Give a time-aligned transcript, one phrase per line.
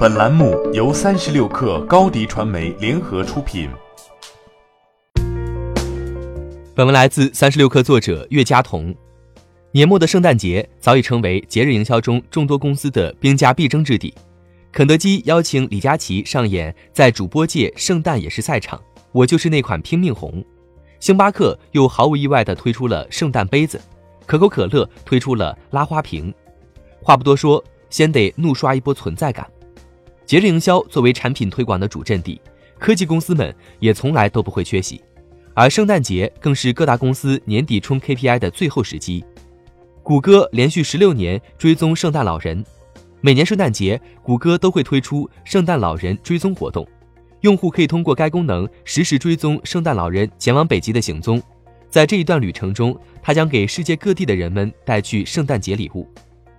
[0.00, 3.68] 本栏目由三十六氪高低传媒联合出品。
[6.74, 8.94] 本文来自三十六氪作者岳佳彤。
[9.72, 14.14] 年末的圣诞节早已成为节日营销中众多公司的兵家必争之地。
[14.72, 18.80] 肯德基邀请李佳琦上演在主播界圣诞也是赛场，
[19.12, 20.42] 我就是那款拼命红。
[20.98, 23.78] 星巴克又毫无意外地推出了圣诞杯子，
[24.24, 26.32] 可口可乐推出了拉花瓶。
[27.02, 29.46] 话不多说，先得怒刷一波存在感。
[30.30, 32.40] 节日营销作为产品推广的主阵地，
[32.78, 35.02] 科技公司们也从来都不会缺席，
[35.54, 39.24] 而圣诞节更是各大公司年底冲 KPI 的最后时机。
[40.04, 42.64] 谷歌连续十六年追踪圣诞老人，
[43.20, 46.86] 每年圣诞节，谷歌都会推出圣诞老人追踪活动，
[47.40, 51.42] 用户可以通过该功能实时追踪圣诞老人前往北极的行踪。
[51.88, 56.08] 在这一段旅程中，他将给世界各地的人们带去圣诞节礼物。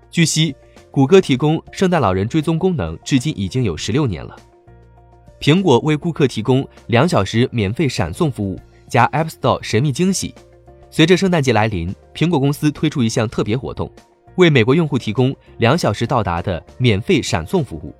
[0.09, 0.53] 据悉。
[0.91, 4.35] 谷歌提供圣诞老人追踪功能，至今已经有十六年了。
[5.39, 10.35] 苹果为顾客提供两小时免费闪送服务，加 App Store 神秘惊喜。
[10.89, 13.89] 随着圣诞节来临，苹果公司推出一项特别活动，
[14.35, 17.95] 为美国用户提供两小时到达的免费闪送服务。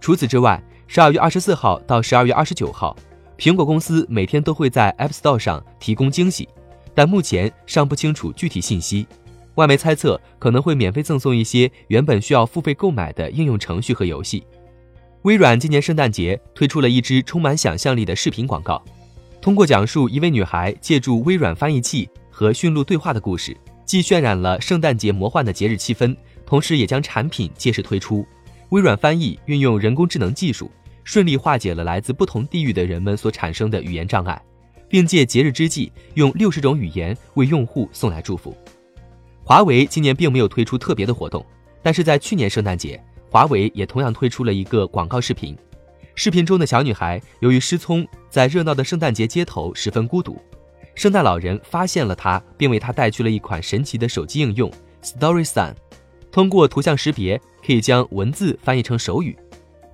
[0.00, 2.96] 除此之外，十二月二十四号到十二月二十九号，
[3.36, 6.48] 苹果公司每天都会在 App Store 上提供惊喜，
[6.94, 9.06] 但目前尚不清楚具体信息。
[9.60, 14.42] 外媒猜测可能会免费赠送一些原本需要付费购买的应用程序和游戏。
[15.24, 18.82] 微软今年圣诞节推出了一支充满想象力的视频广告，
[19.38, 26.16] 通过讲述一位女孩借助微软翻译器和驯鹿对话的故事，既渲染了圣诞节魔幻的节日气氛，
[26.46, 28.26] 同时也将产品借势推出。
[28.70, 30.70] 微软翻译运用人工智能技术，
[31.04, 34.40] 顺利化解了来自不同地域的人们所产生的语言障碍，
[34.88, 38.56] 并借节日之际用六十种语言为用户送来祝福。
[39.44, 41.44] 华为今年并没有推出特别的活动，
[41.82, 45.56] 但是在去年圣诞节，华为也同样推出了一个广告视频。
[46.14, 50.40] 视频中的小女孩由于失聪，在热闹的圣诞节街头十分孤独。
[50.94, 54.70] 圣诞老人发现了她，并为她带去了一款神奇的手机应用
[55.02, 55.74] Story Sun，
[56.30, 59.36] 通过图像识别可以将文字翻译成手语。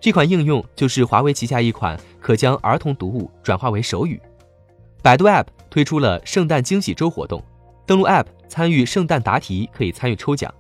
[0.01, 4.21] 这款应用就是华为旗下一款可将儿童读物转化为手语。
[5.03, 7.43] 百度 App 推出了圣诞惊喜周活动，
[7.87, 8.27] 登录 App。
[8.49, 10.55] 参与圣诞答题可以参与抽奖，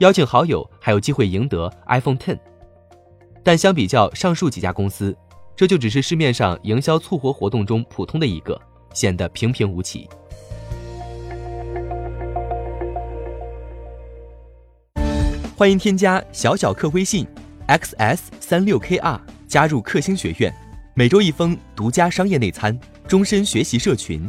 [0.00, 2.36] 邀请好友还有机会赢得 iPhone Ten。
[3.44, 5.16] 但相比较上述几家公司，
[5.54, 8.60] 这就只是市面上营销促活活动中普通的一个，
[8.92, 10.08] 显得平平无奇。
[15.56, 17.24] 欢迎添加小小客微信
[17.68, 20.52] xs 三六 kr 加入克星学院，
[20.94, 24.28] 每周一封独家商业内参，终身学习社群，